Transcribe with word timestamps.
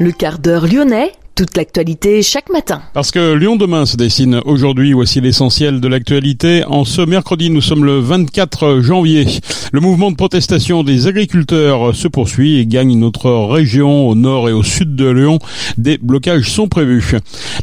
Le 0.00 0.12
quart 0.12 0.38
d'heure 0.38 0.68
lyonnais 0.68 1.10
toute 1.34 1.56
l'actualité 1.56 2.22
chaque 2.22 2.50
matin. 2.50 2.82
Parce 2.94 3.10
que 3.10 3.34
Lyon 3.34 3.56
demain 3.56 3.84
se 3.84 3.96
dessine 3.96 4.40
aujourd'hui, 4.44 4.92
voici 4.92 5.20
l'essentiel 5.20 5.80
de 5.80 5.88
l'actualité. 5.88 6.64
En 6.66 6.84
ce 6.84 7.00
mercredi, 7.00 7.50
nous 7.50 7.60
sommes 7.60 7.84
le 7.84 7.98
24 7.98 8.80
janvier. 8.80 9.26
Le 9.72 9.80
mouvement 9.80 10.10
de 10.10 10.16
protestation 10.16 10.84
des 10.84 11.08
agriculteurs 11.08 11.94
se 11.94 12.06
poursuit 12.08 12.58
et 12.58 12.66
gagne 12.66 12.96
notre 12.96 13.30
région 13.30 14.08
au 14.08 14.14
nord 14.14 14.48
et 14.48 14.52
au 14.52 14.62
sud 14.62 14.94
de 14.96 15.08
Lyon. 15.08 15.38
Des 15.78 15.98
blocages 15.98 16.50
sont 16.50 16.68
prévus. 16.68 17.16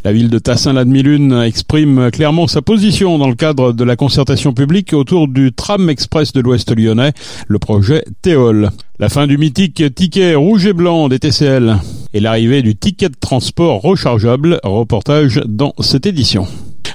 La 0.04 0.12
ville 0.12 0.30
de 0.30 0.38
Tassin-la-Demi-Lune 0.38 1.32
exprime 1.44 2.10
clairement 2.10 2.46
sa 2.46 2.62
position 2.62 3.18
dans 3.18 3.28
le 3.28 3.34
cadre 3.34 3.72
de 3.72 3.84
la 3.84 3.96
concertation 3.96 4.52
publique 4.52 4.92
autour 4.94 5.28
du 5.28 5.52
tram 5.52 5.90
express 5.90 6.32
de 6.32 6.40
l'Ouest 6.40 6.74
lyonnais, 6.74 7.12
le 7.48 7.58
projet 7.58 8.04
Théol. 8.22 8.70
La 8.98 9.10
fin 9.10 9.26
du 9.26 9.36
mythique 9.36 9.82
ticket 9.94 10.34
rouge 10.34 10.64
et 10.64 10.72
blanc 10.72 11.08
des 11.08 11.18
TCL 11.18 11.76
et 12.14 12.20
l'arrivée 12.20 12.62
du 12.62 12.74
ticket 12.76 13.10
de 13.10 13.14
transport 13.20 13.82
rechargeable, 13.82 14.58
reportage 14.64 15.42
dans 15.44 15.74
cette 15.80 16.06
édition. 16.06 16.46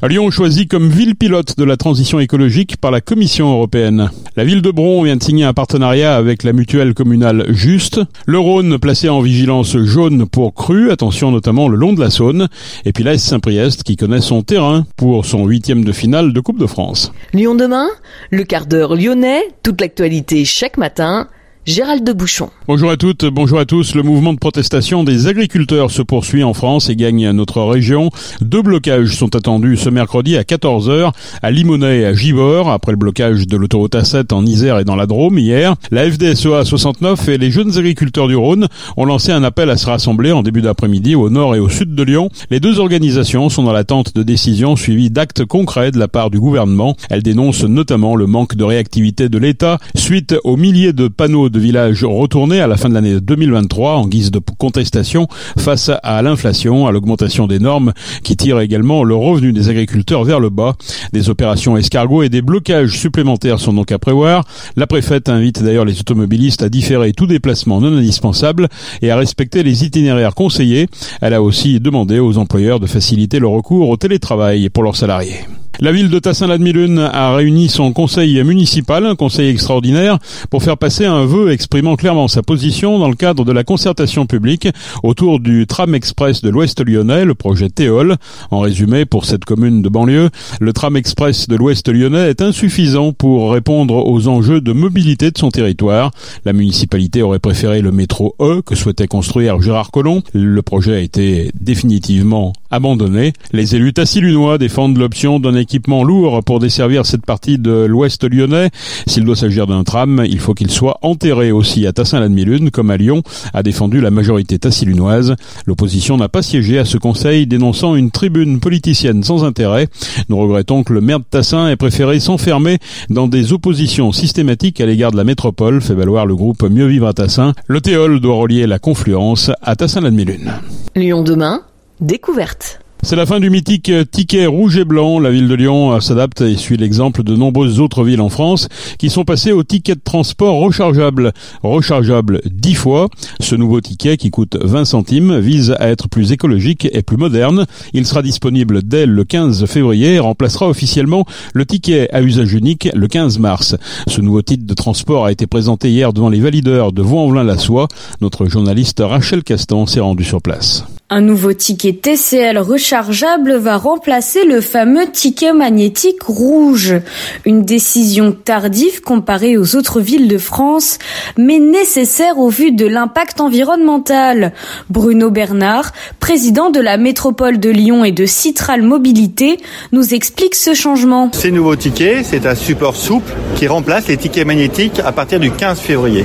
Lyon 0.02 0.32
choisi 0.32 0.68
comme 0.68 0.90
ville 0.90 1.16
pilote 1.16 1.60
de 1.60 1.64
la 1.64 1.77
transition 1.77 2.20
écologique 2.20 2.77
par 2.77 2.90
la 2.90 3.02
Commission 3.02 3.52
européenne. 3.52 4.10
La 4.36 4.44
ville 4.44 4.64
de 4.64 4.72
Bron 4.72 5.04
vient 5.04 5.16
de 5.16 5.22
signer 5.22 5.44
un 5.44 5.54
partenariat 5.54 6.16
avec 6.16 6.41
la 6.41 6.54
mutuelle 6.54 6.96
communale 6.96 7.46
Juste. 7.50 8.02
Le 8.26 8.40
Rhône 8.40 8.79
placé 8.79 9.07
en 9.07 9.22
vigilance 9.22 9.77
jaune 9.77 10.27
pour 10.27 10.55
cru, 10.55 10.90
attention 10.90 11.29
notamment 11.29 11.68
le 11.68 11.77
long 11.77 11.94
de 11.94 11.99
la 11.99 12.10
Saône. 12.10 12.48
Et 12.84 12.94
puis 12.94 13.04
l'AS 13.04 13.20
Saint-Priest 13.20 13.84
qui 13.84 13.96
connaît 13.96 14.22
son 14.22 14.41
terrain 14.41 14.88
pour 14.98 15.24
son 15.24 15.46
huitième 15.46 15.85
de 15.85 15.91
finale 15.91 16.34
de 16.34 16.40
Coupe 16.40 16.57
de 16.57 16.66
France. 16.66 17.13
Lyon 17.32 17.54
demain, 17.54 17.90
le 18.32 18.44
quart 18.44 18.66
d'heure 18.66 18.96
lyonnais, 18.96 19.44
toute 19.62 19.79
l'actualité 19.82 20.46
chaque 20.46 20.77
matin 20.77 21.27
Gérald 21.67 22.04
de 22.04 22.12
Bouchon. 22.12 22.49
Bonjour 22.67 22.90
à 22.90 22.98
toutes, 22.98 23.23
bonjour 23.26 23.59
à 23.59 23.65
tous. 23.65 23.93
Le 23.93 24.01
mouvement 24.01 24.34
de 24.34 24.40
protestation 24.40 25.04
des 25.04 25.27
agriculteurs 25.27 25.91
se 25.91 26.01
poursuit 26.01 26.43
en 26.43 26.55
France 26.55 26.90
et 26.90 26.95
gagne 26.95 27.29
notre 27.29 27.62
région. 27.62 28.09
Deux 28.41 28.63
blocages 28.63 29.15
sont 29.15 29.35
attendus 29.35 29.77
ce 29.77 29.89
mercredi 29.89 30.37
à 30.37 30.41
14h 30.41 31.12
à 31.43 31.51
Limonest 31.51 32.01
et 32.01 32.05
à 32.05 32.13
Givors, 32.15 32.71
après 32.71 32.93
le 32.93 32.98
blocage 32.98 33.45
de 33.45 33.57
l'autoroute 33.57 33.93
A7 33.93 34.34
en 34.34 34.43
Isère 34.43 34.79
et 34.79 34.85
dans 34.85 34.95
la 34.95 35.05
Drôme 35.05 35.37
hier. 35.37 35.76
La 35.91 36.09
FDSEA 36.09 36.65
69 36.65 37.29
et 37.29 37.37
les 37.37 37.51
jeunes 37.51 37.77
agriculteurs 37.77 38.27
du 38.27 38.35
Rhône 38.35 38.67
ont 38.98 39.05
lancé 39.05 39.32
un 39.32 39.43
appel 39.43 39.70
à 39.70 39.77
se 39.77 39.85
rassembler 39.85 40.32
en 40.32 40.41
début 40.41 40.63
d'après-midi 40.63 41.13
au 41.13 41.29
nord 41.29 41.55
et 41.55 41.59
au 41.59 41.70
sud 41.70 41.93
de 41.93 42.01
Lyon. 42.01 42.32
Les 42.49 42.59
deux 42.59 42.79
organisations 42.79 43.49
sont 43.49 43.62
dans 43.62 43.73
l'attente 43.73 44.15
de 44.15 44.23
décisions 44.23 44.76
suivies 44.76 45.12
d'actes 45.12 45.45
concrets 45.45 45.91
de 45.91 45.99
la 45.99 46.07
part 46.07 46.32
du 46.32 46.39
gouvernement. 46.39 46.95
Elles 47.12 47.21
dénoncent 47.21 47.65
notamment 47.65 48.15
le 48.15 48.26
manque 48.26 48.55
de 48.55 48.63
réactivité 48.63 49.29
de 49.29 49.37
l'État 49.37 49.77
suite 49.93 50.34
aux 50.43 50.57
milliers 50.57 50.93
de 50.93 51.07
panneaux 51.07 51.51
de 51.52 51.60
villages 51.60 52.04
retournés 52.04 52.62
à 52.62 52.68
la 52.68 52.77
fin 52.77 52.90
de 52.90 52.94
l'année 52.94 53.20
2023 53.20 53.98
en 53.98 54.07
guise 54.07 54.32
de 54.32 54.40
contestation 54.57 55.27
face 55.57 55.91
à 56.02 56.21
l'inflation, 56.21 56.88
à 56.88 56.91
l'augmentation 56.91 57.48
des 57.48 57.60
normes 57.60 57.94
qui 58.24 58.35
tire 58.35 58.60
également 58.60 59.04
le 59.04 59.16
revenu 59.16 59.54
des 59.54 59.70
agriculteurs 59.70 60.24
vers 60.24 60.40
le 60.40 60.49
bas. 60.49 60.76
Des 61.13 61.29
opérations 61.29 61.77
escargots 61.77 62.24
et 62.24 62.29
des 62.29 62.41
blocages 62.41 62.98
supplémentaires 62.98 63.60
sont 63.60 63.74
donc 63.74 63.91
à 63.91 63.99
prévoir. 63.99 64.46
La 64.75 64.88
préfète 64.88 65.29
invite 65.29 65.62
d'ailleurs 65.62 65.85
les 65.85 66.00
automobilistes 66.00 66.63
à 66.63 66.69
différer 66.69 67.13
tout 67.13 67.28
déplacement 67.28 67.81
non 67.81 67.96
indispensable 67.97 68.69
et 69.02 69.12
à 69.12 69.18
respecter 69.18 69.63
les 69.63 69.84
itinéraires 69.84 70.35
conseillés. 70.35 70.88
Elle 71.22 71.34
a 71.34 71.41
aussi 71.41 71.79
demandé 71.79 72.19
aux 72.19 72.38
employeurs 72.38 72.79
de 72.79 72.88
faciliter 72.88 73.39
le 73.39 73.47
recours 73.47 73.89
au 73.89 73.97
télétravail 73.97 74.69
pour 74.69 74.83
leurs 74.83 74.95
salariés. 74.95 75.41
La 75.79 75.91
ville 75.91 76.09
de 76.09 76.19
Tassin-la-Demi-Lune 76.19 76.99
a 76.99 77.33
réuni 77.33 77.67
son 77.67 77.91
conseil 77.91 78.43
municipal, 78.43 79.05
un 79.05 79.15
conseil 79.15 79.49
extraordinaire, 79.49 80.19
pour 80.51 80.61
faire 80.61 80.77
passer 80.77 81.05
un 81.05 81.25
vœu 81.25 81.51
exprimant 81.51 81.95
clairement 81.95 82.27
sa 82.27 82.43
position 82.43 82.99
dans 82.99 83.09
le 83.09 83.15
cadre 83.15 83.45
de 83.45 83.51
la 83.51 83.63
concertation 83.63 84.27
publique 84.27 84.67
autour 85.01 85.39
du 85.39 85.65
tram 85.65 85.95
express 85.95 86.41
de 86.41 86.49
l'Ouest 86.49 86.85
lyonnais, 86.85 87.25
le 87.25 87.33
projet 87.33 87.69
Théol. 87.69 88.17
En 88.51 88.59
résumé, 88.59 89.05
pour 89.05 89.25
cette 89.25 89.45
commune 89.45 89.81
de 89.81 89.89
banlieue, 89.89 90.29
le 90.59 90.73
tram 90.73 90.97
express 90.97 91.47
de 91.47 91.55
l'Ouest 91.55 91.89
lyonnais 91.89 92.29
est 92.29 92.41
insuffisant 92.43 93.11
pour 93.11 93.51
répondre 93.51 94.07
aux 94.07 94.27
enjeux 94.27 94.61
de 94.61 94.73
mobilité 94.73 95.31
de 95.31 95.38
son 95.38 95.49
territoire. 95.49 96.11
La 96.45 96.53
municipalité 96.53 97.23
aurait 97.23 97.39
préféré 97.39 97.81
le 97.81 97.91
métro 97.91 98.35
E 98.39 98.61
que 98.63 98.75
souhaitait 98.75 99.07
construire 99.07 99.59
Gérard 99.61 99.89
Collomb. 99.89 100.21
Le 100.33 100.61
projet 100.61 100.95
a 100.95 100.99
été 100.99 101.49
définitivement 101.59 102.53
abandonné. 102.69 103.33
Les 103.51 103.75
élus 103.75 103.93
tassilunois 103.93 104.57
défendent 104.57 104.97
l'option 104.97 105.39
équipement 105.61 106.03
lourd 106.03 106.44
pour 106.44 106.59
desservir 106.59 107.05
cette 107.05 107.25
partie 107.25 107.57
de 107.57 107.85
l'ouest 107.85 108.23
lyonnais. 108.23 108.69
S'il 109.07 109.23
doit 109.23 109.35
s'agir 109.35 109.67
d'un 109.67 109.83
tram, 109.83 110.23
il 110.27 110.39
faut 110.39 110.53
qu'il 110.53 110.69
soit 110.69 110.97
enterré 111.01 111.51
aussi 111.51 111.88
à 111.88 111.94
Tassin-la-Demi-Lune, 111.94 112.72
comme 112.72 112.89
à 112.89 112.97
Lyon, 112.97 113.23
a 113.53 113.63
défendu 113.63 114.01
la 114.01 114.11
majorité 114.11 114.59
tassilunoise. 114.59 115.35
L'opposition 115.66 116.17
n'a 116.17 116.27
pas 116.27 116.41
siégé 116.41 116.79
à 116.79 116.85
ce 116.85 116.97
conseil, 116.97 117.47
dénonçant 117.47 117.95
une 117.95 118.11
tribune 118.11 118.59
politicienne 118.59 119.23
sans 119.23 119.44
intérêt. 119.44 119.88
Nous 120.29 120.38
regrettons 120.38 120.83
que 120.83 120.94
le 120.94 121.01
maire 121.01 121.19
de 121.19 121.25
Tassin 121.29 121.69
ait 121.69 121.75
préféré 121.75 122.19
s'enfermer 122.19 122.79
dans 123.09 123.27
des 123.27 123.53
oppositions 123.53 124.11
systématiques 124.11 124.81
à 124.81 124.85
l'égard 124.85 125.11
de 125.11 125.17
la 125.17 125.23
métropole, 125.23 125.81
fait 125.81 125.94
valoir 125.94 126.25
le 126.25 126.35
groupe 126.35 126.63
Mieux 126.63 126.88
Vivre 126.88 127.07
à 127.07 127.13
Tassin. 127.13 127.53
Le 127.67 127.81
théol 127.81 128.19
doit 128.19 128.35
relier 128.35 128.67
la 128.67 128.79
confluence 128.79 129.51
à 129.61 129.75
Tassin-la-Demi-Lune. 129.75 130.51
Lyon 130.95 131.23
demain, 131.23 131.61
découverte. 132.00 132.81
C'est 133.03 133.16
la 133.16 133.25
fin 133.25 133.39
du 133.39 133.50
mythique 133.50 133.91
ticket 134.12 134.45
rouge 134.45 134.78
et 134.78 134.85
blanc. 134.85 135.19
La 135.19 135.31
ville 135.31 135.47
de 135.47 135.56
Lyon 135.56 136.00
s'adapte 136.00 136.41
et 136.41 136.56
suit 136.56 136.78
l'exemple 136.78 137.23
de 137.23 137.35
nombreuses 137.35 137.79
autres 137.79 138.03
villes 138.03 138.22
en 138.22 138.29
France 138.29 138.69
qui 139.00 139.09
sont 139.09 139.25
passées 139.25 139.51
au 139.51 139.63
ticket 139.63 139.95
de 139.95 140.01
transport 140.03 140.59
rechargeable. 140.59 141.34
Rechargeable 141.63 142.41
10 142.45 142.73
fois. 142.75 143.09
Ce 143.39 143.56
nouveau 143.56 143.81
ticket 143.81 144.17
qui 144.17 144.29
coûte 144.29 144.56
20 144.62 144.85
centimes 144.85 145.39
vise 145.39 145.75
à 145.79 145.89
être 145.89 146.09
plus 146.09 146.31
écologique 146.31 146.88
et 146.91 147.01
plus 147.01 147.17
moderne. 147.17 147.66
Il 147.94 148.06
sera 148.06 148.22
disponible 148.22 148.84
dès 148.84 149.07
le 149.07 149.23
15 149.23 149.66
février 149.66 150.13
et 150.13 150.19
remplacera 150.19 150.69
officiellement 150.69 151.25
le 151.53 151.66
ticket 151.66 152.07
à 152.13 152.22
usage 152.22 152.53
unique 152.53 152.88
le 152.94 153.07
15 153.07 153.39
mars. 153.39 153.75
Ce 154.07 154.22
nouveau 154.22 154.44
titre 154.44 154.68
de 154.68 154.73
transport 154.75 155.25
a 155.25 155.31
été 155.31 155.47
présenté 155.47 155.89
hier 155.89 156.13
devant 156.13 156.29
les 156.29 156.39
valideurs 156.39 156.94
de 156.94 157.01
Vaux-en-Velin-la-Soie. 157.01 157.88
Notre 158.22 158.45
journaliste 158.45 159.01
Rachel 159.03 159.44
Castan 159.44 159.88
s'est 159.88 160.00
rendu 160.00 160.23
sur 160.23 160.41
place. 160.41 160.85
Un 161.13 161.19
nouveau 161.19 161.51
ticket 161.51 161.91
TCL 161.91 162.57
rechargeable 162.57 163.57
va 163.57 163.75
remplacer 163.75 164.45
le 164.45 164.61
fameux 164.61 165.11
ticket 165.11 165.51
magnétique 165.51 166.23
rouge. 166.23 166.95
Une 167.44 167.66
décision 167.66 168.31
tardive 168.31 169.01
comparée 169.01 169.57
aux 169.57 169.75
autres 169.75 170.00
villes 170.00 170.29
de 170.29 170.38
France, 170.38 171.00
mais 171.38 171.59
nécessaire 171.59 172.38
au 172.38 172.47
vu 172.47 172.71
de 172.71 172.85
l'impact 172.85 173.41
environnemental. 173.41 174.53
Bruno 174.89 175.29
Bernard, 175.29 175.91
président 176.21 176.69
de 176.69 176.79
la 176.79 176.95
métropole 176.95 177.59
de 177.59 177.69
Lyon 177.69 178.05
et 178.05 178.13
de 178.13 178.25
Citral 178.25 178.81
Mobilité, 178.81 179.57
nous 179.91 180.13
explique 180.13 180.55
ce 180.55 180.73
changement. 180.73 181.29
Ces 181.33 181.51
nouveaux 181.51 181.75
tickets, 181.75 182.25
c'est 182.25 182.45
un 182.45 182.55
support 182.55 182.95
souple 182.95 183.33
qui 183.57 183.67
remplace 183.67 184.07
les 184.07 184.16
tickets 184.16 184.47
magnétiques 184.47 185.01
à 185.03 185.11
partir 185.11 185.41
du 185.41 185.51
15 185.51 185.77
février. 185.77 186.23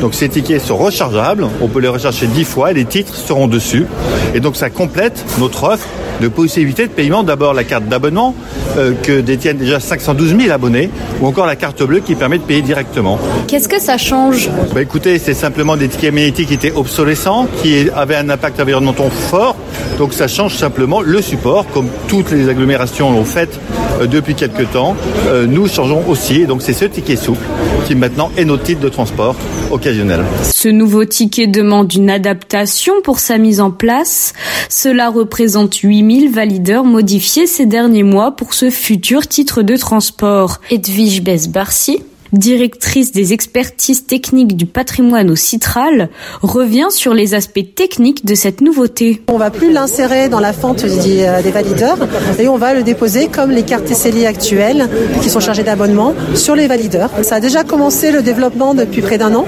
Donc 0.00 0.14
ces 0.14 0.28
tickets 0.28 0.62
sont 0.62 0.76
rechargeables, 0.76 1.48
on 1.60 1.66
peut 1.66 1.80
les 1.80 1.88
recharger 1.88 2.28
10 2.28 2.44
fois 2.44 2.70
et 2.70 2.74
les 2.74 2.84
titres 2.84 3.16
seront 3.16 3.48
dessus. 3.48 3.86
Et 4.34 4.40
donc 4.40 4.56
ça 4.56 4.70
complète 4.70 5.24
notre 5.38 5.64
offre 5.64 5.86
de 6.20 6.28
possibilités 6.28 6.86
de 6.86 6.92
paiement. 6.92 7.22
D'abord 7.22 7.54
la 7.54 7.64
carte 7.64 7.84
d'abonnement 7.86 8.34
euh, 8.76 8.92
que 9.02 9.20
détiennent 9.20 9.56
déjà 9.56 9.80
512 9.80 10.36
000 10.38 10.52
abonnés, 10.52 10.90
ou 11.20 11.26
encore 11.26 11.46
la 11.46 11.56
carte 11.56 11.82
bleue 11.82 12.00
qui 12.00 12.14
permet 12.14 12.38
de 12.38 12.44
payer 12.44 12.62
directement. 12.62 13.18
Qu'est-ce 13.48 13.68
que 13.68 13.80
ça 13.80 13.98
change 13.98 14.50
bah, 14.74 14.82
Écoutez, 14.82 15.18
c'est 15.18 15.34
simplement 15.34 15.76
des 15.76 15.88
tickets 15.88 16.12
magnétiques 16.12 16.48
qui 16.48 16.54
étaient 16.54 16.72
obsolescents, 16.72 17.48
qui 17.62 17.88
avaient 17.94 18.16
un 18.16 18.28
impact 18.28 18.60
environnemental 18.60 19.10
fort. 19.10 19.56
Donc 19.98 20.12
ça 20.12 20.28
change 20.28 20.54
simplement 20.54 21.00
le 21.00 21.20
support, 21.22 21.66
comme 21.72 21.88
toutes 22.08 22.30
les 22.30 22.48
agglomérations 22.48 23.10
l'ont 23.12 23.24
fait 23.24 23.58
depuis 24.06 24.34
quelques 24.34 24.70
temps. 24.70 24.96
Euh, 25.28 25.46
nous 25.46 25.68
changeons 25.68 26.02
aussi, 26.08 26.42
et 26.42 26.46
donc 26.46 26.62
c'est 26.62 26.72
ce 26.72 26.84
ticket 26.84 27.16
souple 27.16 27.44
qui 27.86 27.94
maintenant 27.94 28.30
est 28.36 28.44
notre 28.44 28.62
titre 28.62 28.80
de 28.80 28.88
transport 28.88 29.36
occasionnel. 29.70 30.20
Ce 30.52 30.68
nouveau 30.68 31.04
ticket 31.04 31.46
demande 31.46 31.92
une 31.92 32.10
adaptation 32.10 32.94
pour 33.02 33.18
sa 33.18 33.38
mise 33.38 33.60
en 33.60 33.70
place. 33.70 34.32
Cela 34.68 35.10
représente 35.10 35.76
8000 35.76 36.30
valideurs 36.30 36.84
modifiés 36.84 37.46
ces 37.46 37.66
derniers 37.66 38.02
mois 38.02 38.32
pour 38.32 38.54
ce 38.54 38.70
futur 38.70 39.26
titre 39.26 39.62
de 39.62 39.76
transport. 39.76 40.60
Edwige 40.70 41.22
Bess-Barcy 41.22 42.02
directrice 42.32 43.12
des 43.12 43.32
expertises 43.32 44.06
techniques 44.06 44.56
du 44.56 44.66
patrimoine 44.66 45.30
au 45.30 45.36
Citral, 45.36 46.08
revient 46.42 46.88
sur 46.90 47.14
les 47.14 47.34
aspects 47.34 47.74
techniques 47.74 48.24
de 48.24 48.34
cette 48.34 48.60
nouveauté. 48.60 49.22
On 49.28 49.38
va 49.38 49.50
plus 49.50 49.72
l'insérer 49.72 50.28
dans 50.28 50.40
la 50.40 50.52
fente 50.52 50.84
euh, 50.84 51.42
des 51.42 51.50
valideurs 51.50 51.98
et 52.38 52.48
on 52.48 52.56
va 52.56 52.74
le 52.74 52.82
déposer 52.82 53.28
comme 53.28 53.50
les 53.50 53.62
cartes 53.62 53.84
TCLI 53.84 54.26
actuelles 54.26 54.88
qui 55.22 55.30
sont 55.30 55.40
chargées 55.40 55.62
d'abonnement 55.62 56.14
sur 56.34 56.54
les 56.54 56.66
valideurs. 56.66 57.10
Ça 57.22 57.36
a 57.36 57.40
déjà 57.40 57.64
commencé 57.64 58.10
le 58.10 58.22
développement 58.22 58.74
depuis 58.74 59.02
près 59.02 59.18
d'un 59.18 59.34
an. 59.34 59.46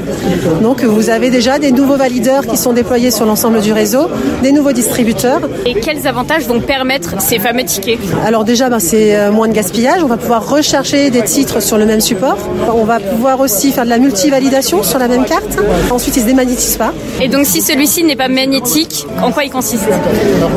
Donc 0.63 0.83
vous 0.83 1.11
avez 1.11 1.31
déjà 1.31 1.59
des 1.59 1.73
nouveaux 1.73 1.97
valideurs 1.97 2.47
qui 2.47 2.57
sont 2.57 2.73
déployés 2.73 3.11
sur 3.11 3.27
l'ensemble 3.27 3.61
du 3.61 3.73
réseau, 3.73 4.09
des 4.43 4.53
nouveaux 4.53 4.73
distributeurs. 4.73 5.41
Et 5.67 5.75
quels 5.75 6.07
avantages 6.07 6.47
vont 6.47 6.61
permettre 6.61 7.21
ces 7.21 7.39
fameux 7.39 7.65
tickets? 7.65 7.99
Alors 8.25 8.45
déjà, 8.45 8.69
ben, 8.69 8.79
c'est 8.79 9.17
euh, 9.17 9.31
moins 9.31 9.49
de 9.49 9.53
gaspillage. 9.53 10.03
On 10.03 10.09
va 10.09 10.17
pouvoir 10.17 10.49
rechercher 10.49 11.11
des 11.11 11.23
titres 11.23 11.61
sur 11.61 11.79
le 11.79 11.87
même 11.87 12.01
support 12.01 12.39
on 12.75 12.85
va 12.85 13.01
pouvoir 13.01 13.41
aussi 13.41 13.73
faire 13.73 13.85
de 13.85 13.91
la 13.91 13.99
multivalidation 13.99 14.83
sur 14.83 14.99
la 14.99 15.09
même 15.09 15.25
carte. 15.25 15.59
Ensuite, 15.91 16.17
il 16.17 16.21
se 16.21 16.27
démagnétise 16.27 16.77
pas. 16.77 16.93
Et 17.21 17.29
donc, 17.29 17.47
si 17.47 17.61
celui-ci 17.61 18.05
n'est 18.05 18.17
pas 18.17 18.29
magnétique, 18.29 19.07
en 19.23 19.33
quoi 19.33 19.45
il 19.45 19.51
consiste 19.51 19.89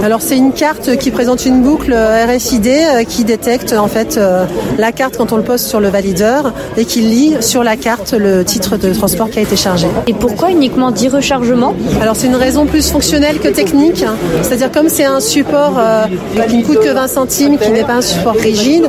Alors, 0.03 0.21
c'est 0.21 0.37
une 0.37 0.53
carte 0.53 0.97
qui 0.97 1.11
présente 1.11 1.45
une 1.45 1.61
boucle 1.61 1.93
RFID 1.93 2.67
euh, 2.67 3.03
qui 3.03 3.23
détecte 3.23 3.73
en 3.73 3.87
fait 3.87 4.17
euh, 4.17 4.45
la 4.77 4.91
carte 4.91 5.17
quand 5.17 5.31
on 5.31 5.37
le 5.37 5.43
pose 5.43 5.61
sur 5.61 5.79
le 5.79 5.89
valideur 5.89 6.53
et 6.77 6.85
qui 6.85 7.01
lit 7.01 7.35
sur 7.41 7.63
la 7.63 7.77
carte 7.77 8.13
le 8.13 8.43
titre 8.43 8.77
de 8.77 8.93
transport 8.93 9.29
qui 9.29 9.39
a 9.39 9.41
été 9.41 9.55
chargé. 9.55 9.87
Et 10.07 10.13
pourquoi 10.13 10.51
uniquement 10.51 10.91
10 10.91 11.09
rechargements 11.09 11.75
Alors, 12.01 12.15
c'est 12.15 12.27
une 12.27 12.35
raison 12.35 12.65
plus 12.65 12.89
fonctionnelle 12.89 13.39
que 13.39 13.49
technique. 13.49 14.03
C'est-à-dire, 14.41 14.71
comme 14.71 14.89
c'est 14.89 15.05
un 15.05 15.19
support 15.19 15.73
euh, 15.77 16.05
qui 16.47 16.57
ne 16.57 16.63
coûte 16.63 16.79
que 16.79 16.93
20 16.93 17.07
centimes, 17.07 17.57
qui 17.57 17.71
n'est 17.71 17.83
pas 17.83 17.95
un 17.95 18.01
support 18.01 18.35
rigide, 18.35 18.87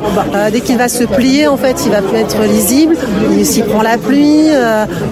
dès 0.51 0.61
qu'il 0.61 0.77
va 0.77 0.87
se 0.87 1.03
plier, 1.03 1.47
en 1.47 1.57
fait, 1.57 1.83
il 1.85 1.91
va 1.91 1.99
être 2.17 2.41
lisible. 2.43 2.95
S'il 3.43 3.65
prend 3.65 3.81
la 3.81 3.97
pluie, 3.97 4.47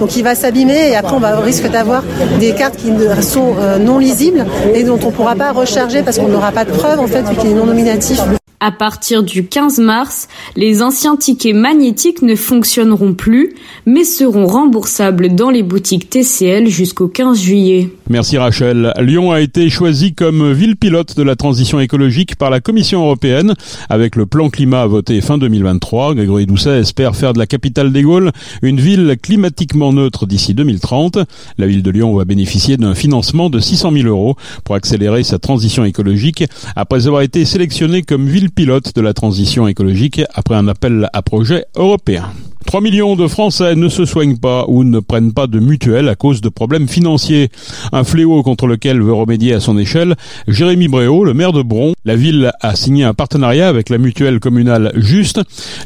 donc 0.00 0.16
il 0.16 0.22
va 0.22 0.34
s'abîmer 0.34 0.90
et 0.90 0.96
après 0.96 1.14
on 1.14 1.20
va 1.20 1.36
risque 1.40 1.70
d'avoir 1.70 2.02
des 2.38 2.52
cartes 2.52 2.76
qui 2.76 2.92
sont 3.22 3.54
non 3.80 3.98
lisibles 3.98 4.44
et 4.74 4.84
dont 4.84 4.98
on 5.02 5.06
ne 5.06 5.12
pourra 5.12 5.34
pas 5.34 5.52
recharger 5.52 6.02
parce 6.02 6.18
qu'on 6.18 6.28
n'aura 6.28 6.52
pas 6.52 6.64
de 6.64 6.70
preuve 6.70 7.00
en 7.00 7.06
fait 7.06 7.22
vu 7.22 7.36
qu'il 7.36 7.50
est 7.50 7.54
non 7.54 7.66
nominatif. 7.66 8.20
À 8.58 8.72
partir 8.72 9.22
du 9.22 9.46
15 9.46 9.80
mars, 9.80 10.28
les 10.56 10.82
anciens 10.82 11.16
tickets 11.16 11.54
magnétiques 11.54 12.22
ne 12.22 12.34
fonctionneront 12.34 13.12
plus, 13.12 13.54
mais 13.84 14.04
seront 14.04 14.46
remboursables 14.46 15.34
dans 15.34 15.50
les 15.50 15.62
boutiques 15.62 16.08
TCL 16.08 16.68
jusqu'au 16.68 17.08
15 17.08 17.38
juillet. 17.38 17.90
Merci 18.08 18.38
Rachel. 18.38 18.94
Lyon 18.98 19.30
a 19.30 19.40
été 19.40 19.68
choisi 19.68 20.14
comme 20.14 20.52
ville 20.52 20.76
pilote 20.76 21.16
de 21.18 21.22
la 21.22 21.36
transition 21.36 21.80
écologique 21.80 22.36
par 22.36 22.48
la 22.48 22.60
Commission 22.60 23.02
européenne 23.02 23.54
avec 23.90 24.16
le 24.16 24.24
plan 24.24 24.48
climat 24.48 24.86
voté 24.86 25.20
fin 25.20 25.36
2023. 25.36 26.14
Grégory 26.14 26.46
Doucet 26.46 26.78
espère 26.78 27.14
faire 27.14 27.34
de 27.34 27.38
la 27.38 27.46
capitale 27.46 27.92
des 27.92 28.02
Gaules 28.02 28.32
une 28.62 28.80
ville 28.80 29.16
climatiquement 29.22 29.92
neutre 29.92 30.24
d'ici 30.26 30.54
2030. 30.54 31.18
La 31.58 31.66
ville 31.66 31.82
de 31.82 31.90
Lyon 31.90 32.14
va 32.14 32.24
bénéficier 32.24 32.78
d'un 32.78 32.94
financement 32.94 33.50
de 33.50 33.58
600 33.58 33.92
000 33.92 34.08
euros 34.08 34.36
pour 34.64 34.76
accélérer 34.76 35.24
sa 35.24 35.38
transition 35.38 35.84
écologique 35.84 36.44
après 36.74 37.06
avoir 37.06 37.20
été 37.20 37.44
sélectionnée 37.44 38.02
comme 38.02 38.26
ville 38.26 38.45
pilote 38.50 38.94
de 38.94 39.00
la 39.00 39.14
transition 39.14 39.68
écologique 39.68 40.22
après 40.34 40.54
un 40.54 40.68
appel 40.68 41.08
à 41.12 41.22
projet 41.22 41.66
européen. 41.74 42.30
3 42.66 42.80
millions 42.80 43.14
de 43.14 43.28
Français 43.28 43.76
ne 43.76 43.88
se 43.88 44.04
soignent 44.04 44.38
pas 44.38 44.64
ou 44.66 44.82
ne 44.82 44.98
prennent 44.98 45.32
pas 45.32 45.46
de 45.46 45.60
mutuelle 45.60 46.08
à 46.08 46.16
cause 46.16 46.40
de 46.40 46.48
problèmes 46.48 46.88
financiers. 46.88 47.48
Un 47.92 48.02
fléau 48.02 48.42
contre 48.42 48.66
lequel 48.66 49.00
veut 49.00 49.12
remédier 49.12 49.54
à 49.54 49.60
son 49.60 49.78
échelle 49.78 50.16
Jérémy 50.48 50.88
Bréau, 50.88 51.24
le 51.24 51.32
maire 51.32 51.52
de 51.52 51.62
Bron. 51.62 51.94
La 52.04 52.16
ville 52.16 52.52
a 52.60 52.74
signé 52.74 53.04
un 53.04 53.14
partenariat 53.14 53.68
avec 53.68 53.88
la 53.88 53.98
mutuelle 53.98 54.40
communale 54.40 54.92
Juste. 54.96 55.40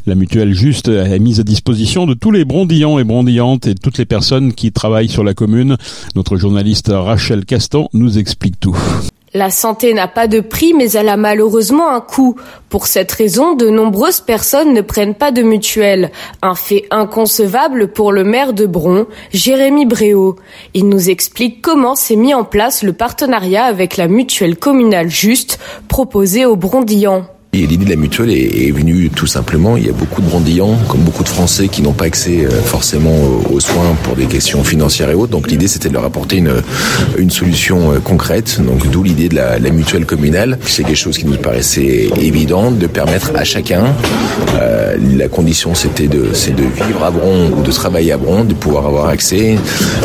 La 0.07 0.15
mutuelle 0.15 0.53
Juste 0.53 0.87
est 0.87 1.19
mise 1.19 1.39
à 1.39 1.43
disposition 1.43 2.07
de 2.07 2.15
tous 2.15 2.31
les 2.31 2.45
brondillants 2.45 2.97
et 2.97 3.03
brondillantes 3.03 3.67
et 3.67 3.75
toutes 3.75 3.99
les 3.99 4.05
personnes 4.05 4.53
qui 4.53 4.71
travaillent 4.71 5.09
sur 5.09 5.23
la 5.23 5.35
commune. 5.35 5.77
Notre 6.15 6.37
journaliste 6.37 6.91
Rachel 6.91 7.45
Castan 7.45 7.89
nous 7.93 8.17
explique 8.17 8.59
tout. 8.59 8.77
La 9.33 9.49
santé 9.49 9.93
n'a 9.93 10.09
pas 10.09 10.27
de 10.27 10.41
prix, 10.41 10.73
mais 10.73 10.91
elle 10.91 11.07
a 11.07 11.15
malheureusement 11.15 11.89
un 11.89 12.01
coût. 12.01 12.35
Pour 12.67 12.85
cette 12.85 13.13
raison, 13.13 13.53
de 13.53 13.69
nombreuses 13.69 14.19
personnes 14.19 14.73
ne 14.73 14.81
prennent 14.81 15.15
pas 15.15 15.31
de 15.31 15.41
mutuelle. 15.41 16.11
Un 16.41 16.53
fait 16.53 16.85
inconcevable 16.91 17.87
pour 17.87 18.11
le 18.11 18.25
maire 18.25 18.51
de 18.51 18.65
Bron, 18.65 19.05
Jérémy 19.31 19.85
Bréau. 19.85 20.35
Il 20.73 20.89
nous 20.89 21.09
explique 21.09 21.61
comment 21.61 21.95
s'est 21.95 22.17
mis 22.17 22.33
en 22.33 22.43
place 22.43 22.83
le 22.83 22.91
partenariat 22.91 23.63
avec 23.63 23.95
la 23.95 24.09
mutuelle 24.09 24.57
communale 24.57 25.09
Juste 25.09 25.59
proposée 25.87 26.45
aux 26.45 26.57
Brondillants. 26.57 27.25
L'idée 27.53 27.83
de 27.83 27.89
la 27.89 27.97
mutuelle 27.97 28.31
est, 28.31 28.71
venue 28.71 29.09
tout 29.09 29.27
simplement. 29.27 29.75
Il 29.75 29.85
y 29.85 29.89
a 29.89 29.91
beaucoup 29.91 30.21
de 30.21 30.25
brandillants, 30.25 30.77
comme 30.87 31.01
beaucoup 31.01 31.25
de 31.25 31.27
Français, 31.27 31.67
qui 31.67 31.81
n'ont 31.81 31.91
pas 31.91 32.05
accès 32.05 32.45
euh, 32.45 32.49
forcément 32.49 33.13
aux 33.51 33.59
soins 33.59 33.93
pour 34.03 34.15
des 34.15 34.25
questions 34.25 34.63
financières 34.63 35.09
et 35.09 35.15
autres. 35.15 35.33
Donc 35.33 35.51
l'idée, 35.51 35.67
c'était 35.67 35.89
de 35.89 35.93
leur 35.93 36.05
apporter 36.05 36.37
une, 36.37 36.53
une 37.17 37.29
solution 37.29 37.91
euh, 37.91 37.99
concrète. 37.99 38.61
Donc 38.61 38.89
d'où 38.89 39.03
l'idée 39.03 39.27
de 39.27 39.35
la, 39.35 39.59
mutuelle 39.69 40.05
communale. 40.05 40.59
C'est 40.65 40.85
quelque 40.85 40.95
chose 40.95 41.17
qui 41.17 41.25
nous 41.25 41.35
paraissait 41.35 42.09
évident 42.21 42.71
de 42.71 42.87
permettre 42.87 43.33
à 43.35 43.43
chacun. 43.43 43.83
Euh, 44.55 44.95
la 45.17 45.27
condition, 45.27 45.75
c'était 45.75 46.07
de, 46.07 46.27
c'est 46.33 46.55
de 46.55 46.63
vivre 46.63 47.03
à 47.03 47.11
Bron 47.11 47.51
ou 47.57 47.63
de 47.63 47.71
travailler 47.71 48.13
à 48.13 48.17
Bron, 48.17 48.45
de 48.45 48.53
pouvoir 48.53 48.85
avoir 48.85 49.07
accès 49.09 49.57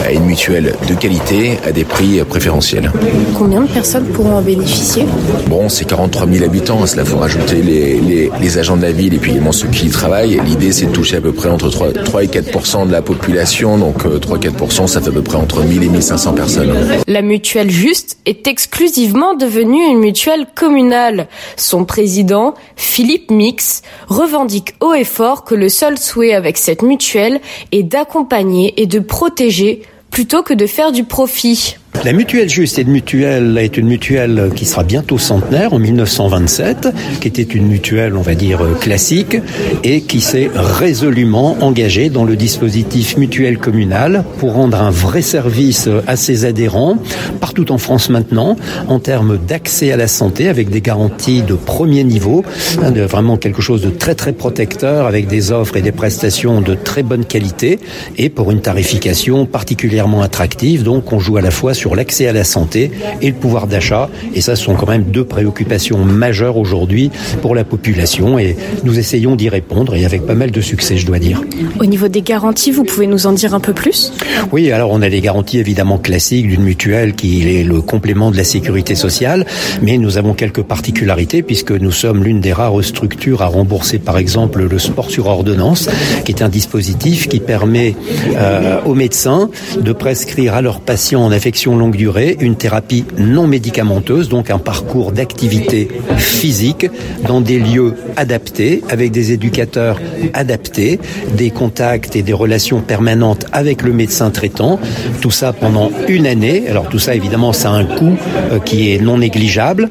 à 0.05 0.11
une 0.11 0.25
mutuelle 0.25 0.75
de 0.89 0.95
qualité 0.95 1.61
à 1.65 1.71
des 1.71 1.85
prix 1.85 2.25
préférentiels. 2.29 2.91
Combien 3.39 3.61
de 3.61 3.69
personnes 3.69 4.07
pourront 4.07 4.39
en 4.39 4.43
bénéficier? 4.43 5.07
Bon, 5.47 5.69
c'est 5.69 5.85
43 5.85 6.27
000 6.27 6.45
habitants. 6.45 6.85
Cela 6.87 7.05
faut 7.05 7.19
les, 7.63 8.59
agents 8.59 8.77
de 8.77 8.83
la 8.83 8.93
ville 8.93 9.15
et 9.15 9.19
puis 9.19 9.33
également 9.33 9.53
ceux 9.53 9.69
qui 9.69 9.87
y 9.87 9.91
travaillent. 9.91 10.41
L'idée, 10.45 10.73
c'est 10.73 10.87
de 10.87 10.93
toucher 10.93 11.17
à 11.17 11.21
peu 11.21 11.33
près 11.33 11.49
entre 11.49 11.69
3, 11.69 11.93
3 11.93 12.25
et 12.25 12.27
4% 12.27 12.87
de 12.87 12.93
la 12.93 13.03
population. 13.03 13.79
Donc 13.79 14.05
3-4% 14.05 14.83
euh, 14.83 14.87
ça 14.87 15.01
fait 15.01 15.09
à 15.09 15.13
peu 15.13 15.23
près 15.23 15.37
entre 15.37 15.63
1000 15.63 15.83
et 15.83 15.89
1500 15.89 16.33
personnes. 16.35 16.75
La 17.07 17.23
mutuelle 17.23 17.71
Juste 17.71 18.19
est 18.27 18.47
exclusivement 18.47 19.35
devenue 19.35 19.85
une 19.85 19.99
mutuelle 19.99 20.47
communale. 20.55 21.29
Son 21.57 21.85
président, 21.85 22.55
Philippe 22.77 23.31
Mix, 23.31 23.83
revendique 24.09 24.75
haut 24.81 24.95
et 24.95 25.05
fort 25.05 25.45
que 25.45 25.55
le 25.55 25.69
seul 25.69 25.99
souhait 25.99 26.35
avec 26.35 26.59
cette 26.59 26.83
mutuelle 26.83 27.41
est 27.73 27.83
d'accompagner 27.83 28.81
et 28.81 28.87
de 28.87 29.01
protéger 29.01 29.83
plutôt 30.11 30.43
que 30.43 30.55
de 30.55 30.67
faire 30.67 30.93
du 30.93 31.05
profit. 31.05 31.77
La 32.05 32.13
mutuelle 32.13 32.49
Juste 32.49 32.79
est 32.79 32.83
une 32.83 32.93
mutuelle, 32.93 33.59
est 33.59 33.77
une 33.77 33.87
mutuelle 33.87 34.51
qui 34.55 34.65
sera 34.65 34.85
bientôt 34.85 35.19
centenaire 35.19 35.73
en 35.73 35.79
1927, 35.79 36.89
qui 37.21 37.27
était 37.27 37.43
une 37.43 37.67
mutuelle, 37.67 38.17
on 38.17 38.21
va 38.21 38.35
dire, 38.35 38.61
classique, 38.81 39.37
et 39.83 40.03
qui 40.03 40.21
s'est 40.21 40.49
résolument 40.55 41.57
engagée 41.61 42.09
dans 42.09 42.25
le 42.25 42.37
dispositif 42.37 43.17
mutuel 43.17 43.59
communal 43.59 44.25
pour 44.39 44.53
rendre 44.53 44.81
un 44.81 44.91
vrai 44.91 45.23
service 45.23 45.89
à 46.07 46.17
ses 46.17 46.45
adhérents, 46.45 46.97
partout 47.41 47.73
en 47.73 47.79
France 47.79 48.09
maintenant, 48.09 48.57
en 48.89 49.01
termes 49.01 49.39
d'accès 49.39 49.91
à 49.91 49.97
la 49.97 50.07
santé, 50.07 50.49
avec 50.49 50.71
des 50.71 50.81
garanties 50.81 51.43
de 51.43 51.55
premier 51.55 52.05
niveau, 52.05 52.45
hein, 52.83 52.93
de 52.93 53.03
vraiment 53.03 53.37
quelque 53.37 53.63
chose 53.63 53.83
de 53.83 53.91
très 53.91 54.15
très 54.15 54.33
protecteur, 54.33 55.07
avec 55.07 55.27
des 55.27 55.51
offres 55.51 55.77
et 55.77 55.83
des 55.83 55.93
prestations 55.93 56.61
de 56.61 56.75
très 56.75 57.03
bonne 57.03 57.25
qualité, 57.25 57.81
et 58.17 58.29
pour 58.29 58.53
une 58.53 58.61
tarification 58.61 59.47
particulièrement 59.47 60.23
attractive. 60.23 60.85
Donc 60.85 61.13
on 61.13 61.19
joue 61.19 61.37
à 61.37 61.43
la 61.43 61.51
fois 61.51 61.75
sur 61.75 61.86
l'accès 61.95 62.27
à 62.27 62.33
la 62.33 62.45
santé 62.45 62.91
et 63.21 63.29
le 63.29 63.35
pouvoir 63.35 63.67
d'achat. 63.67 64.09
Et 64.35 64.41
ça, 64.41 64.57
ce 64.57 64.65
sont 64.65 64.75
quand 64.75 64.89
même 64.89 65.05
deux 65.05 65.25
préoccupations 65.25 65.99
majeures 65.99 66.57
aujourd'hui 66.57 67.11
pour 67.43 67.55
la 67.55 67.65
population. 67.65 68.39
Et 68.39 68.57
nous 68.85 68.99
essayons 68.99 69.37
d'y 69.37 69.49
répondre 69.49 69.95
et 69.95 70.05
avec 70.05 70.27
pas 70.27 70.35
mal 70.35 70.51
de 70.51 70.61
succès, 70.61 70.97
je 70.97 71.07
dois 71.07 71.19
dire. 71.19 71.43
Au 71.81 71.87
niveau 71.87 72.09
des 72.09 72.23
garanties, 72.23 72.71
vous 72.71 72.85
pouvez 72.85 73.07
nous 73.07 73.27
en 73.27 73.33
dire 73.33 73.55
un 73.55 73.61
peu 73.61 73.73
plus? 73.73 74.13
Oui, 74.53 74.71
alors 74.73 74.91
on 74.91 75.03
a 75.03 75.09
les 75.09 75.21
garanties 75.21 75.59
évidemment 75.59 75.99
classiques 75.99 76.49
d'une 76.49 76.63
mutuelle 76.63 77.15
qui 77.15 77.59
est 77.59 77.65
le 77.65 77.81
complément 77.81 78.31
de 78.31 78.37
la 78.37 78.45
sécurité 78.45 78.95
sociale, 78.95 79.47
mais 79.83 79.99
nous 79.99 80.19
avons 80.19 80.35
quelques 80.35 80.63
particularités 80.63 81.43
puisque 81.43 81.73
nous 81.73 81.93
sommes 81.93 82.25
l'une 82.25 82.41
des 82.41 82.53
rares 82.53 82.83
structures 82.83 83.43
à 83.43 83.47
rembourser 83.47 83.99
par 83.99 84.19
exemple 84.19 84.67
le 84.67 84.79
sport 84.79 85.11
sur 85.11 85.27
ordonnance, 85.27 85.89
qui 86.25 86.33
est 86.33 86.43
un 86.43 86.49
dispositif 86.49 87.29
qui 87.29 87.41
permet 87.41 87.95
euh, 88.37 88.81
aux 88.85 88.95
médecins 88.95 89.51
de 89.81 89.93
prescrire 89.93 90.55
à 90.55 90.63
leurs 90.63 90.81
patients 90.81 91.23
en 91.23 91.33
affection 91.33 91.76
longue 91.77 91.97
durée, 91.97 92.37
une 92.41 92.57
thérapie 92.57 93.05
non 93.19 93.47
médicamenteuse, 93.47 94.29
donc 94.29 94.51
un 94.51 94.59
parcours 94.59 95.13
d'activité 95.13 95.89
physique 96.17 96.87
dans 97.27 97.41
des 97.41 97.59
lieux 97.59 97.95
adaptés, 98.17 98.83
avec 98.89 99.11
des 99.11 99.33
éducateurs 99.33 100.01
adaptés, 100.35 100.99
des 101.37 101.51
contacts 101.51 102.17
et 102.17 102.23
des 102.23 102.33
relations 102.33 102.81
permanentes 102.81 103.47
avec 103.53 103.83
le 103.83 103.93
médecin 103.93 104.31
traitant, 104.31 104.79
tout 105.21 105.31
ça 105.31 105.53
pendant 105.53 105.91
une 106.09 106.27
année. 106.27 106.69
Alors 106.69 106.89
tout 106.89 106.99
ça, 106.99 107.15
évidemment, 107.15 107.53
ça 107.53 107.71
a 107.71 107.75
un 107.75 107.85
coût 107.85 108.17
euh, 108.53 108.59
qui 108.59 108.93
est 108.93 109.01
non 109.01 109.19
négligeable. 109.19 109.89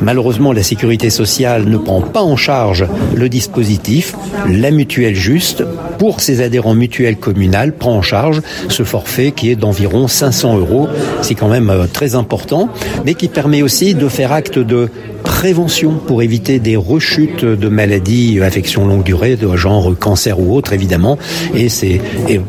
Malheureusement, 0.00 0.52
la 0.52 0.62
sécurité 0.62 1.10
sociale 1.10 1.64
ne 1.66 1.76
prend 1.76 2.00
pas 2.00 2.22
en 2.22 2.36
charge 2.36 2.86
le 3.14 3.28
dispositif. 3.28 4.14
La 4.48 4.70
mutuelle 4.70 5.14
juste, 5.14 5.64
pour 5.98 6.20
ses 6.20 6.40
adhérents 6.40 6.74
mutuels 6.74 7.16
communales, 7.16 7.72
prend 7.72 7.96
en 7.96 8.02
charge 8.02 8.42
ce 8.68 8.82
forfait 8.82 9.32
qui 9.32 9.50
est 9.50 9.56
d'environ 9.56 10.08
500 10.08 10.58
euros. 10.58 10.88
C'est 11.22 11.34
quand 11.34 11.48
même 11.48 11.70
euh, 11.70 11.86
très 11.86 12.14
important, 12.14 12.68
mais 13.04 13.14
qui 13.14 13.28
permet 13.28 13.62
aussi 13.62 13.94
de 13.94 14.08
faire 14.08 14.32
acte 14.32 14.58
de 14.58 14.90
prévention 15.34 15.94
pour 16.06 16.22
éviter 16.22 16.60
des 16.60 16.76
rechutes 16.76 17.44
de 17.44 17.68
maladies, 17.68 18.40
affections 18.40 18.86
longue 18.86 19.02
durée, 19.02 19.34
de 19.34 19.56
genre 19.56 19.92
cancer 19.98 20.38
ou 20.38 20.54
autre 20.54 20.72
évidemment. 20.72 21.18
Et 21.56 21.68
c'est 21.68 22.00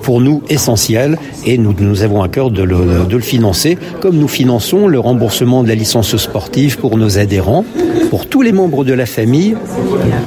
pour 0.03 0.21
nous 0.21 0.43
essentiel 0.49 1.17
et 1.47 1.57
nous, 1.57 1.73
nous 1.77 2.03
avons 2.03 2.21
à 2.21 2.29
cœur 2.29 2.51
de 2.51 2.61
le 2.61 3.19
financer, 3.19 3.79
comme 4.01 4.17
nous 4.17 4.27
finançons 4.27 4.87
le 4.87 4.99
remboursement 4.99 5.63
de 5.63 5.67
la 5.67 5.75
licence 5.75 6.15
sportive 6.15 6.77
pour 6.77 6.97
nos 6.97 7.17
adhérents 7.17 7.65
pour 8.11 8.27
tous 8.27 8.43
les 8.43 8.51
membres 8.51 8.85
de 8.85 8.93
la 8.93 9.07
famille 9.07 9.55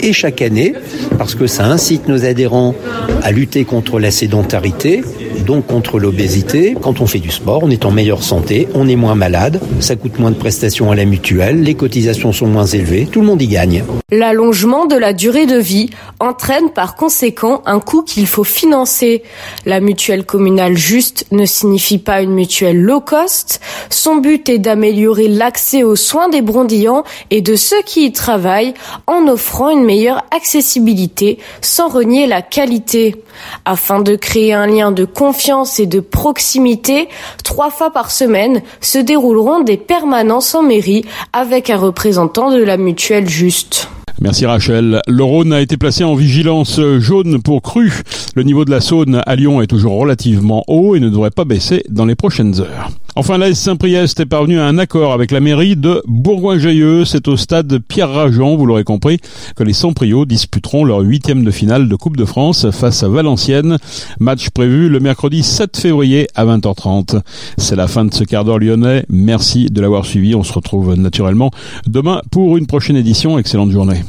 et 0.00 0.12
chaque 0.12 0.42
année, 0.42 0.74
parce 1.16 1.34
que 1.34 1.46
ça 1.46 1.64
incite 1.66 2.08
nos 2.08 2.24
adhérents 2.24 2.74
à 3.22 3.30
lutter 3.30 3.64
contre 3.64 4.00
la 4.00 4.10
sédentarité, 4.10 5.02
donc 5.48 5.66
contre 5.66 5.98
l'obésité. 5.98 6.76
Quand 6.78 7.00
on 7.00 7.06
fait 7.06 7.20
du 7.20 7.30
sport, 7.30 7.60
on 7.62 7.70
est 7.70 7.86
en 7.86 7.90
meilleure 7.90 8.22
santé, 8.22 8.68
on 8.74 8.86
est 8.86 8.96
moins 8.96 9.14
malade, 9.14 9.62
ça 9.80 9.96
coûte 9.96 10.18
moins 10.18 10.30
de 10.30 10.36
prestations 10.36 10.90
à 10.92 10.94
la 10.94 11.06
mutuelle, 11.06 11.62
les 11.62 11.72
cotisations 11.72 12.34
sont 12.34 12.46
moins 12.46 12.66
élevées, 12.66 13.08
tout 13.10 13.22
le 13.22 13.26
monde 13.26 13.40
y 13.40 13.48
gagne. 13.48 13.82
L'allongement 14.12 14.84
de 14.84 14.94
la 14.94 15.14
durée 15.14 15.46
de 15.46 15.56
vie 15.56 15.88
entraîne 16.20 16.68
par 16.68 16.96
conséquent 16.96 17.62
un 17.64 17.80
coût 17.80 18.02
qu'il 18.02 18.26
faut 18.26 18.44
financer. 18.44 19.22
La 19.64 19.80
mutuelle 19.80 20.26
communale 20.26 20.76
juste 20.76 21.24
ne 21.30 21.46
signifie 21.46 21.98
pas 21.98 22.20
une 22.20 22.32
mutuelle 22.32 22.82
low 22.82 23.00
cost. 23.00 23.60
Son 23.88 24.16
but 24.16 24.50
est 24.50 24.58
d'améliorer 24.58 25.28
l'accès 25.28 25.82
aux 25.82 25.96
soins 25.96 26.28
des 26.28 26.42
brondillants 26.42 27.04
et 27.30 27.40
de 27.40 27.56
ceux 27.56 27.80
qui 27.86 28.04
y 28.04 28.12
travaillent 28.12 28.74
en 29.06 29.26
offrant 29.28 29.70
une 29.70 29.84
meilleure 29.84 30.24
accessibilité 30.30 31.38
sans 31.62 31.88
renier 31.88 32.26
la 32.26 32.42
qualité. 32.42 33.16
Afin 33.64 34.00
de 34.00 34.16
créer 34.16 34.52
un 34.52 34.66
lien 34.66 34.90
de 34.90 35.04
confiance 35.04 35.37
et 35.78 35.86
de 35.86 36.00
proximité, 36.00 37.08
trois 37.44 37.70
fois 37.70 37.90
par 37.90 38.10
semaine 38.10 38.62
se 38.80 38.98
dérouleront 38.98 39.60
des 39.60 39.76
permanences 39.76 40.54
en 40.54 40.62
mairie 40.62 41.04
avec 41.32 41.70
un 41.70 41.76
représentant 41.76 42.50
de 42.50 42.62
la 42.62 42.76
mutuelle 42.76 43.28
juste. 43.28 43.88
Merci 44.20 44.46
Rachel. 44.46 45.00
Le 45.06 45.22
Rhône 45.22 45.52
a 45.52 45.60
été 45.60 45.76
placé 45.76 46.02
en 46.02 46.16
vigilance 46.16 46.80
jaune 46.98 47.40
pour 47.40 47.62
crue. 47.62 48.02
Le 48.34 48.42
niveau 48.42 48.64
de 48.64 48.70
la 48.70 48.80
Saône 48.80 49.22
à 49.24 49.36
Lyon 49.36 49.62
est 49.62 49.68
toujours 49.68 49.98
relativement 49.98 50.64
haut 50.66 50.96
et 50.96 51.00
ne 51.00 51.08
devrait 51.08 51.30
pas 51.30 51.44
baisser 51.44 51.84
dans 51.88 52.04
les 52.04 52.16
prochaines 52.16 52.60
heures. 52.60 52.90
Enfin, 53.14 53.38
l'AS 53.38 53.54
Saint-Priest 53.54 54.20
est 54.20 54.26
parvenu 54.26 54.58
à 54.58 54.66
un 54.66 54.78
accord 54.78 55.12
avec 55.12 55.30
la 55.30 55.40
mairie 55.40 55.76
de 55.76 56.02
Bourgoin-Jailleux. 56.06 57.04
C'est 57.04 57.26
au 57.26 57.36
stade 57.36 57.78
Pierre 57.78 58.10
Rajon, 58.10 58.56
vous 58.56 58.66
l'aurez 58.66 58.84
compris, 58.84 59.18
que 59.56 59.64
les 59.64 59.72
Saint-Priaux 59.72 60.24
disputeront 60.24 60.84
leur 60.84 61.00
huitième 61.00 61.44
de 61.44 61.50
finale 61.50 61.88
de 61.88 61.96
Coupe 61.96 62.16
de 62.16 62.24
France 62.24 62.70
face 62.70 63.02
à 63.02 63.08
Valenciennes. 63.08 63.78
Match 64.20 64.50
prévu 64.50 64.88
le 64.88 65.00
mercredi 65.00 65.42
7 65.42 65.76
février 65.76 66.28
à 66.34 66.44
20h30. 66.44 67.20
C'est 67.56 67.76
la 67.76 67.88
fin 67.88 68.04
de 68.04 68.14
ce 68.14 68.24
quart 68.24 68.44
d'heure 68.44 68.58
lyonnais. 68.58 69.04
Merci 69.08 69.66
de 69.66 69.80
l'avoir 69.80 70.06
suivi. 70.06 70.34
On 70.34 70.44
se 70.44 70.52
retrouve 70.52 70.94
naturellement 70.94 71.50
demain 71.86 72.22
pour 72.30 72.56
une 72.56 72.66
prochaine 72.66 72.96
édition. 72.96 73.38
Excellente 73.38 73.70
journée. 73.70 74.02